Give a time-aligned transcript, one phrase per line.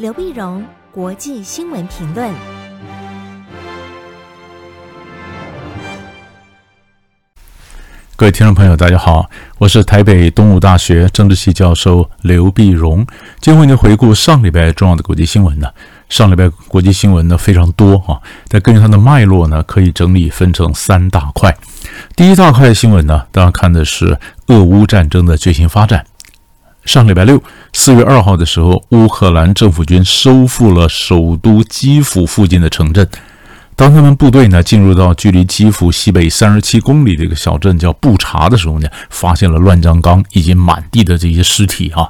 [0.00, 2.32] 刘碧荣，国际新闻评论。
[8.16, 9.28] 各位听众朋友，大家好，
[9.58, 13.06] 我是台北东吴大学政治系教授刘碧荣，
[13.40, 15.68] 今天为您回顾上礼拜重要的国际新闻呢。
[16.08, 18.16] 上礼拜国际新闻呢非常多啊，
[18.48, 21.54] 但根据它的脉络呢，可以整理分成三大块。
[22.16, 26.06] 第一大块新闻呢，当然看的是俄乌战争的最新发展。
[26.84, 27.40] 上礼拜六，
[27.72, 33.06] 四月二号的时候，乌克兰政府军收复了首都基辅附近的城镇。
[33.76, 42.08] 当他们部队呢进入到距离基辅西北三十七公里的一个小镇叫布查的时候呢，发现了乱葬岗以及满地的这些尸体啊。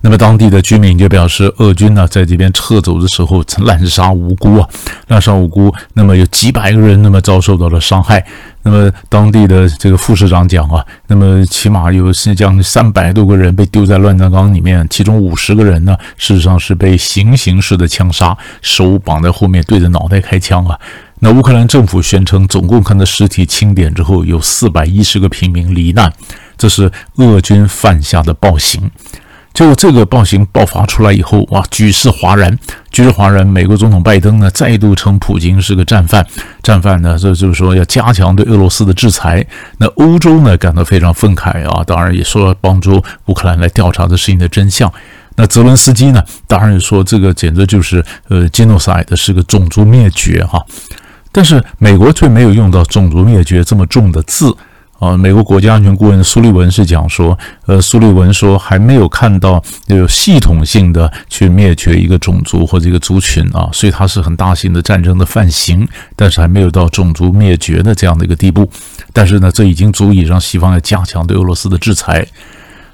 [0.00, 4.68] 那么当地的居民就表示，俄军呢在这边撤走的时候滥杀无辜啊，
[5.08, 5.74] 滥杀无辜。
[5.94, 8.24] 那么有几百个人那么遭受到了伤害。
[8.66, 20.76] 那么当地的这个副市长讲啊，那么起码有是将近三百多个人被丢在乱葬岗里面，其中五十个人呢，事实上是被行刑式的枪杀，手绑在后面对着脑袋开枪啊。
[21.20, 26.12] 那乌克兰政府宣称，总共看到尸体清点之后，有四百一十个平民罹难，
[26.58, 28.90] 这是俄军犯下的暴行。
[29.54, 32.58] 就这个暴行爆发出来以后，哇，举世哗然，
[32.96, 33.46] 举世哗然。
[33.46, 36.26] 美国总统拜登呢，再度称普京是个战犯，
[36.62, 39.46] 战犯呢，这就是说要加强对俄罗斯的制裁。
[39.76, 44.90] 那欧洲呢，感到非常愤慨啊，当然也说要帮助乌克兰来调查这事情的真相。
[45.34, 50.64] 那泽伦斯基呢，当然说这个简直就是呃，genocide 是个种族灭绝哈。
[51.30, 54.56] 但是美国却没有用到种族灭绝这么重的字。
[54.98, 68.68] 啊，美国国家安全顾问苏利文是讲说，呃，苏利文说还没有看到有系统性的去灭绝一个种族或者一个族群啊，所以它是很大型的战争的犯行，但是还没有到种族灭绝的这样的一个地步。
[69.12, 72.26] 但是呢，这已经足以让西方来加强对俄罗斯的制裁。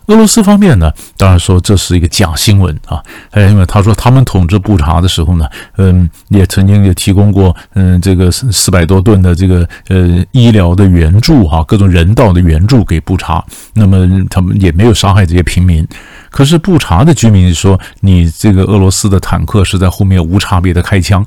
[0.07, 15.87] 俄罗斯方面呢，当然说这是一个假新闻啊，还因为他说他们统治布查的时候呢，嗯，也曾经也提供过嗯这个四百多吨的这个呃医疗的援助哈，各种人道的援助给布查，那么他们也没有杀害这些平民，
[16.31, 21.25] 可是布查的居民说，你这个俄罗斯的坦克是在后面无差别的开枪。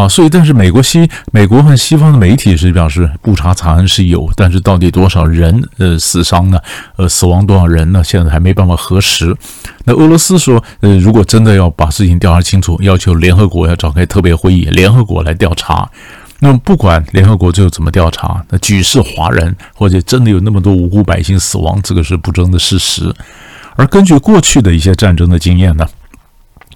[0.00, 6.58] 啊，所以，但是美国西美国和西方的媒体是表示，布查惨案是有，但是到底多少人呃死伤呢？
[6.96, 8.02] 呃，死亡多少人呢？
[8.02, 9.36] 现在还没办法核实。
[9.84, 15.86] 那俄罗斯说，呃，如果真的要把事情调查清楚，要求联合国要召开特别会议，联合国来调查。
[16.38, 23.14] 那么不管联合国最后怎么调查，那举世哗然，或者真的有那么多无辜百姓死亡，这个是不争的事实。
[23.76, 25.86] 而根据过去的一些战争的经验呢？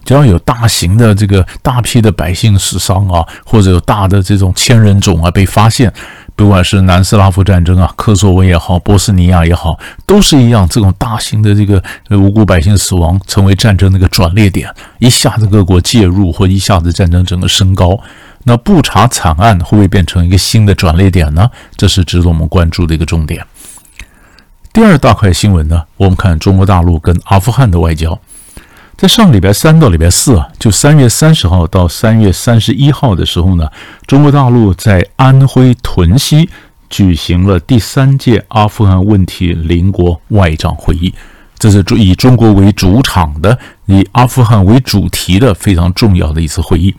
[0.04, 5.92] 只要有大型的这个大批的百姓死伤啊，或者有大的这种千人冢啊被发现，
[6.36, 10.68] 不管是南斯拉夫战争啊、科索沃也好、波斯尼亚也好，都是一样。
[10.68, 17.98] 这种大型的这个无辜百姓死亡，成为战争的一个转捩点，一下子各国介入，或一下子战争整个升高。
[18.44, 21.50] 那布查惨案会不会变成一个新的转捩点呢？
[21.76, 23.44] 这是值得我们关注的一个重点。
[24.72, 28.18] 第二大块新闻呢，我们看中国大陆跟阿富汗的外交。
[29.04, 33.68] 在上礼拜三到礼拜四啊，就三月三十号到三月三十一号的时候呢，
[34.06, 36.48] 中国大陆在安徽屯溪
[36.88, 41.12] 举行了第三届阿富汗问题邻国外长会议。
[41.58, 46.94] 这是以中国为主场的，以阿富汗为主题的非常重要的一次会议。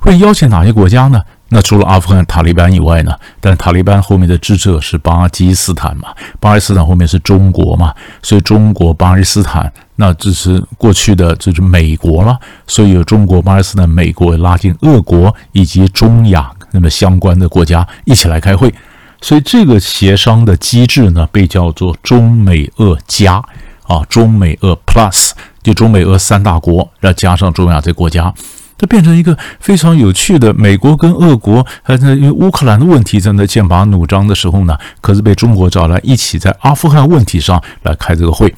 [0.00, 1.20] 会邀请哪些国家呢？
[1.50, 3.12] 那除了阿富汗塔利班以外呢？
[3.40, 6.08] 但塔利班后面的支持是巴基斯坦嘛？
[6.38, 7.94] 巴基斯坦后面是中国嘛？
[8.22, 9.72] 所以中国、巴基斯坦。
[10.00, 12.38] 那这是过去的，这是美国了，
[12.68, 18.72] 所以有中国、巴基斯坦、美国拉进俄国以及中亚那么相关的国家一起来开会，
[19.20, 23.42] 所以这个协商的机制呢，被叫做中美俄加
[23.88, 25.32] 啊，中美俄 Plus，
[25.64, 28.32] 就中美俄三大国，要加上中亚这国家，
[28.78, 38.54] 这变成一个非常有趣的美国跟俄国，还在因为乌克兰的问题正在剑拔弩张的时候呢，可是被中国找来一起在阿富汗问题上来开这个会。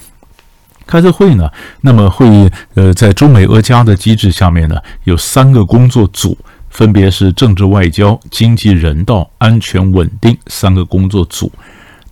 [0.86, 1.48] 开这会呢，
[1.80, 6.36] 那么会议呃，在中美俄加的机制下面呢，有三个工作组，
[6.68, 11.50] 分别是政治外交、经济人道、安全稳定三个工作组。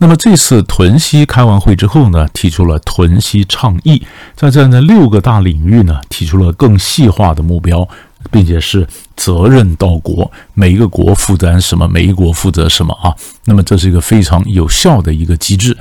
[0.01, 4.01] 那么这次屯溪开完会之后呢，提出了屯溪倡议，
[4.37, 7.87] 在这样的六个大领域呢，提出了更细化的目标，
[8.31, 8.87] 并且是
[9.17, 13.13] 责任到国，每一个国负责什么，每一国负责什么啊？
[13.45, 15.77] 那么这是一个非常有效的一个机制。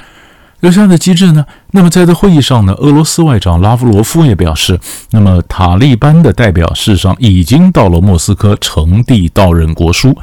[0.62, 1.46] 有这样的机制呢？
[1.70, 4.80] 那么在这会议上呢，俄罗斯外长拉夫罗夫也表示，
[5.12, 10.18] 那么塔利班的代表事实上已经到了莫斯科呈递到任国书，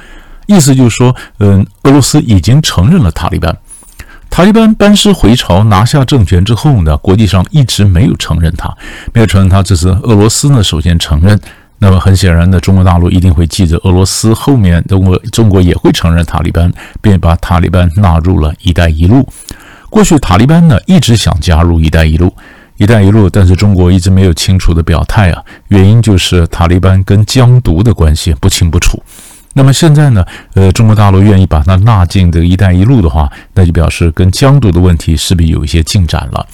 [0.47, 3.57] 意思就是说，嗯，俄罗斯已经承认了塔利班。
[4.35, 8.69] 塔利班班师回朝拿下政权之后呢，国际上一直没有承认他，
[9.13, 11.39] 没有承认他，这是俄罗斯呢首先承认。
[11.79, 16.69] 那么很显然的，中国大陆一定会记着俄罗斯，后面中国中国也会承认塔利班，
[17.01, 19.25] 并把塔利班纳入了一带一路。
[19.89, 22.35] 过去塔利班呢一直想加入一带一路，
[22.77, 29.01] 一带一路，但是中国一直没有清楚的表态啊，原因就是塔利班跟疆独的关系不清不楚。
[29.57, 30.25] 那么现在呢，
[30.55, 36.47] 呃，中国大陆愿意把它纳进这个一带一路的话，那就表示跟疆独的问题势必有一些进展了。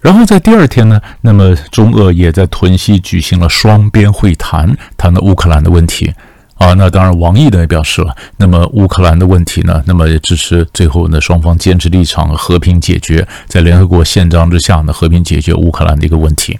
[0.00, 6.12] 然后在第二天呢，那么中俄也在屯溪举行了双边会谈，谈了乌克兰的问题
[6.54, 6.74] 啊。
[6.74, 16.58] 那当然，王毅呢也表示了，那么乌克兰的问题呢，那么也支持最后呢双方坚持立场，和平解决，在联合国宪章之下呢和平解决乌克兰的一个问题。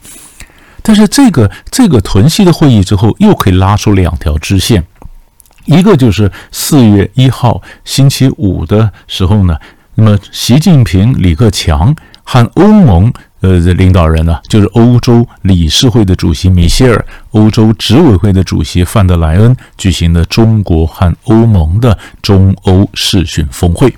[0.83, 4.85] 但是这个这个屯溪的会议之后，又可以拉出两条支线，
[5.67, 9.57] 一个就是四月一号星期五的时候呢，
[9.95, 13.13] 那么习近平、李克强和欧盟。
[13.43, 23.95] 呃，的领导人呢，就是欧洲理事会的主席米歇尔，欧洲执委会的主席范德莱恩举行的中国和欧盟的中欧视讯峰会。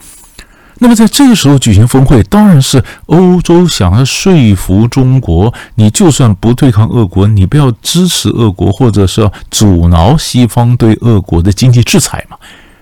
[0.78, 12.36] 那么在这个时候举行峰会，当然是欧洲想要说服中国，你就算不对抗俄国，你不要支持俄国，或者是阻挠西方对俄国的经济制裁嘛？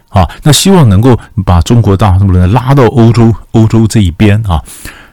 [0.09, 4.63] 啊，那希望能够把中国大陆呢拉到欧洲欧洲这一边啊。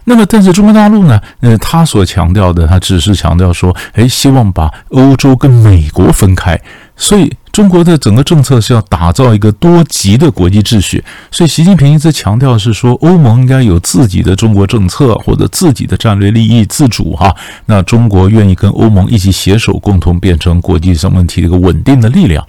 [0.05, 1.17] 那么，但是中国大陆呢？
[1.39, 6.59] 呃，他所强调的，他只是强调说，哎，希望把欧洲跟美国分开。
[6.97, 11.03] 所以，中国的整个政策是要打造一个多极的国际秩序。
[11.29, 17.33] 所以，习近平一直强调是说，欧盟应该有自己的中国政策或者自己的战略利益自主哈。
[17.67, 22.43] 那中国愿意跟欧盟一起携手，共同变成国际上问题的一个稳定的力量。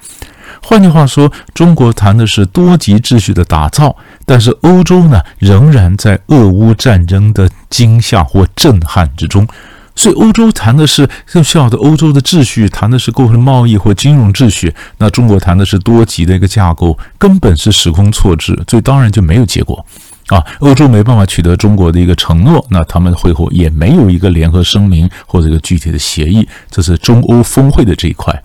[0.63, 9.47] 换句话说，中国谈的是多极秩序的打造，但是欧洲呢，仍然在俄乌战争的惊吓或震撼之中。
[9.97, 14.75] 所以，欧洲谈的是更需要的欧洲的秩序，谈的是构成贸易或金融秩序。
[14.99, 19.87] 那中国谈的是多极的一个架构，根本是时空错置，所以当然就没有结果
[20.27, 20.43] 啊。
[20.59, 26.49] 欧洲没办法取得中国的一个承诺，那他们会后也没有一个联合声明或者一个具体的协议。
[26.71, 28.43] 这是中欧峰会的这一块。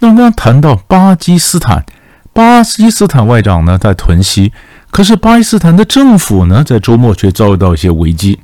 [0.00, 1.84] 那刚刚谈到巴基斯坦，
[2.32, 4.52] 巴基斯坦外长呢在屯溪，
[4.90, 8.40] 可是巴基斯坦的政府呢在周末却遭遇到一些危机。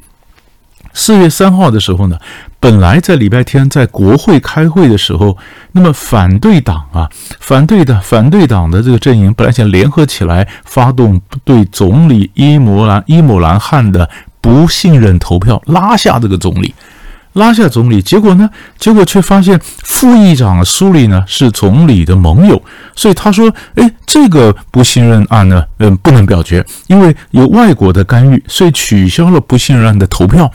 [0.93, 2.19] 四月三号的时候呢，
[2.59, 5.37] 本来在礼拜天在国会开会的时候，
[5.73, 7.09] 那么反对党啊，
[7.39, 14.09] 反对的反对党的这个阵营本来想联合起来发动对总理伊姆兰伊姆兰汗的
[14.41, 16.75] 不信任投票，拉下这个总理。
[17.35, 18.51] 拉下总理，结果呢？
[18.79, 22.61] 结果却发现副议长苏里呢是总理的盟友，
[22.97, 30.51] 所以他说：“哎，这个不信任案呢，嗯，不能表决，因为有外国的干预，所以取消了不信任案的投票。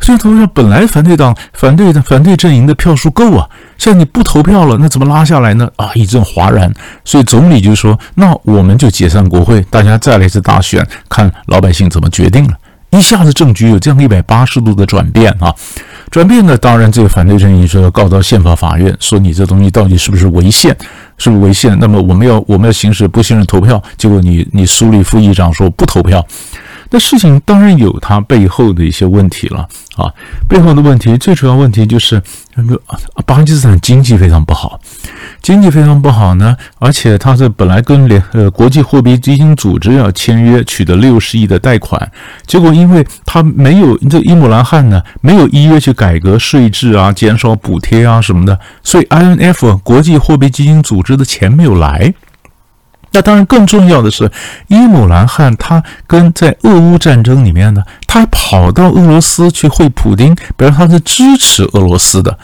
[0.00, 3.48] 所以投票本来反对党反对的反对阵营的票数够啊，
[3.78, 5.68] 现在你不投票了，那怎么拉下来呢？
[5.76, 6.72] 啊，一阵哗然。
[7.04, 12.54] 所以总理就说：那我们就解散国会，大家再来一次大选，看老百姓怎么决定了。
[12.98, 15.54] 一下子政局有这样一百八十度的转变啊！”
[16.10, 16.58] 转变呢？
[16.58, 20.76] 当然，这个反对阵营说要告到宪法法院，说你这东西到底是不是违宪，
[21.16, 21.74] 是不是违宪？
[21.80, 26.22] 那么我们要我们要行使不信任投票，结果你你苏里副议长说不投票，
[26.90, 29.66] 那事情当然有它背后的一些问题了
[29.96, 30.12] 啊！
[30.46, 32.20] 背后的问题最主要问题就是，
[32.54, 32.78] 那个
[33.24, 34.78] 巴基斯坦经济非常不好。
[35.40, 42.10] 经济非常不好呢，而且他是本来跟联呃国际货币基金组织要签约，取得六十亿的贷款，
[42.46, 52.14] 结果因为他没有这伊姆兰汗呢，没有依约去改革税制啊，减少补贴啊什么的，所以 I N F 国际货币基金组织的钱没有来。
[53.14, 54.30] 那当然更重要的是，
[54.68, 62.38] 伊姆兰汗他跟在俄乌战争里面呢，他跑到俄罗斯去会普丁，表示他是支持俄罗斯的。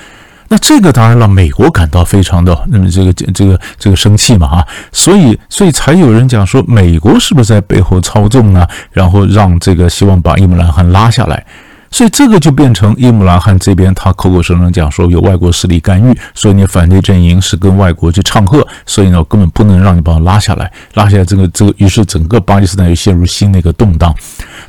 [0.49, 8.67] 那这个当然让美国感到非常的那么这个这个这个生气嘛啊，所以所以才有人讲说美国是不是在背后操纵呢？
[8.91, 11.45] 然后让这个希望把伊姆兰汗拉下来。
[11.91, 24.15] 所以这个就变成伊姆兰汗这边，他口口声声讲说有外国势力干预，所以你反对阵营是跟外国去唱和，所以呢根本不能让你把我拉下来，拉下来这个这个，于是整个巴基斯坦又陷入新的一个动荡。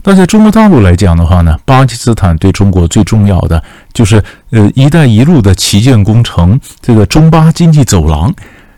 [0.02, 3.62] 但在中国大陆来讲的话呢，巴基斯坦对中国最重要的
[3.94, 8.34] 就是呃“一带一路”的旗舰工程，这个中巴经济走廊。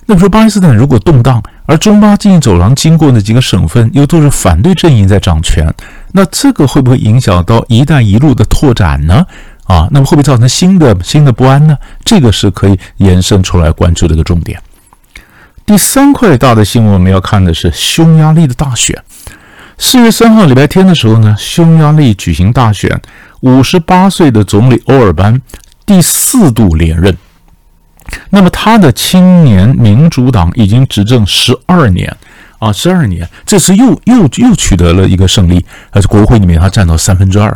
[0.05, 5.73] 那么说巴基斯坦如果动荡，而中巴经济走廊经过那几个省份又都是反对阵营在掌权。
[6.11, 9.25] 那这个会不会影响到“一带一路”的拓展呢？
[9.65, 11.77] 啊，那么会不会造成新的新的不安呢？
[12.03, 14.59] 这个是可以延伸出来关注的一个重点。
[15.65, 19.01] 第三块大的新闻，我们要看的是匈牙利的大选。
[19.77, 22.99] 四月三号礼拜天的时候呢，匈牙利举行大选，
[23.41, 25.39] 五十八岁的总理欧尔班
[25.85, 27.15] 第四度连任。
[28.31, 32.15] 那么他的青年民主党已经执政十二年
[32.59, 37.55] 啊，十二年，这次又又又取得了一个胜利，而且国会里面他占到三分之二。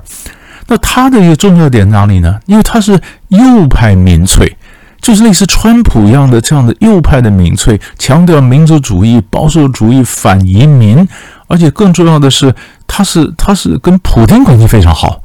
[0.68, 2.40] 那他的一个重要点哪里呢？
[2.46, 3.00] 因为他是
[3.30, 4.56] 右派民粹。
[5.02, 11.08] 就是类似川普一样的这样的右派的民粹，强调民族主义、保守主义、反移民，
[11.46, 12.52] 而且更重要的是，
[12.88, 15.22] 他是他是跟普京关系非常好。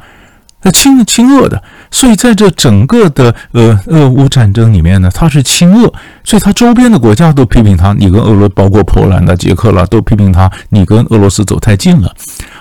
[0.63, 12.15] 那亲亲俄的，所以在这整个的呃俄乌战争里面呢，他是亲俄，所以他周边的国家都批评他，你跟俄罗，包括波兰的、捷克啦，都批评他，你跟俄罗斯走太近了。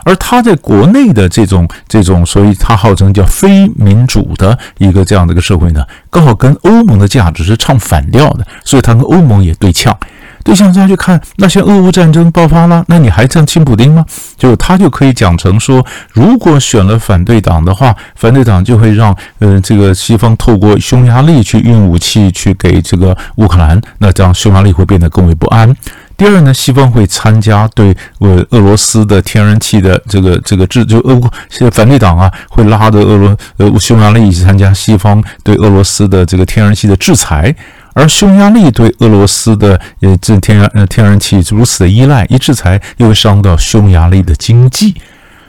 [0.06, 9.96] 而他在国内的这种这种，所以他号称叫非民主的一个这样的一个社会呢，刚好跟欧盟的价值是唱反调的，所以他跟欧盟也对呛。
[10.43, 14.05] 对象再去看，那些俄乌战争爆发了，那你还这样亲普丁吗？
[14.38, 25.75] 就他就可以讲成说，如果选了反对党的话，反对党就会让嗯这个西方透过匈牙利去运武器去给这个乌克兰，那这样匈牙利会变得更为不安。
[26.19, 31.17] 第二呢，西方会参加对俄俄罗斯的天然气的这个这个制，就俄
[31.49, 37.55] 现在反对党啊会拉着俄罗呃匈牙利一起参加西方对俄罗斯的这个天然气的制裁。
[37.93, 44.93] 而匈牙利对俄罗斯的呃这天然呃天然气如此的依赖，一制裁又会伤到匈牙利的经济，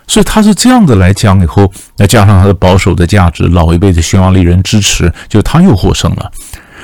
[0.06, 6.30] 所以他是这样的来讲以后，再加上他的保守的价值，老一辈的匈牙利人支持，就他又获胜了。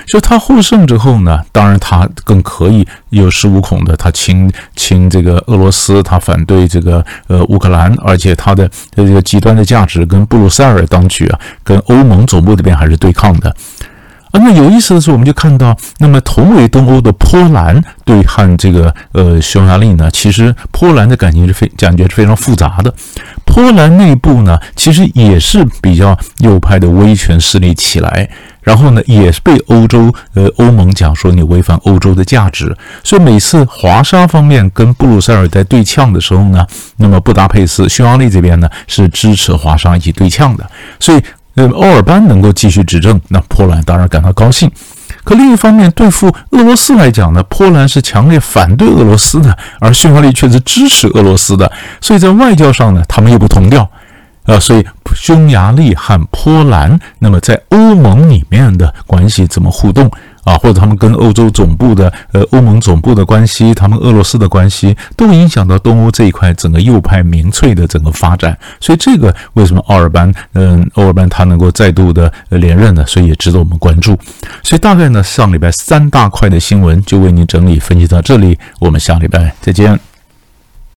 [0.06, 13.54] 所以他获胜之后呢，当然他更可以有恃无恐的，他亲亲这个俄罗斯，他反对这个呃乌克兰，而且他的这个极端的价值跟布鲁塞尔当局啊，跟欧盟总部这边还是对抗的。
[14.38, 22.94] 那么有意思的是，我们就看到，那么同为东欧的波兰对汉这个呃匈牙利呢，其实波兰的感情是非感觉是非常复杂的。
[23.44, 28.28] 波兰内部呢，其实也是比较右派的威权势力起来，
[28.60, 36.66] 然后呢，也是被欧洲呃欧盟讲说你违反欧洲的价值，所以每次华沙方面跟布鲁塞尔在对呛的时候呢，
[36.98, 41.22] 那么布达佩斯匈牙利这边呢是支持华沙一起对呛的，所以。
[41.58, 44.70] 那么欧尔班能够继续执政，那波兰当然感到高兴。
[45.24, 51.70] 可另一方面，对付俄罗斯来讲呢，波兰是强烈反对俄罗斯的，而匈牙利却是支持俄罗斯的。
[52.00, 53.88] 所以在外交上呢，他们又不同调。
[54.44, 60.08] 啊，所以匈牙利和波兰，那么在欧盟里面的关系怎么互动？
[60.46, 68.56] 啊，或者他们跟欧洲总部的呃欧盟总部的关系，他们俄罗斯的关系，都影响到东欧这一块整个右派民粹的整个发展。
[68.80, 73.04] 所以这个为什么奥尔班，嗯，奥尔班他能够再度的连任呢？
[73.08, 74.16] 所以也值得我们关注。
[74.62, 80.15] 所以大概呢，上礼拜三大块的新闻就为您整理分析到这里，我们下礼拜再见。